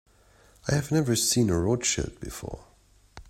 [0.67, 2.65] I have never seen a Rothschild before.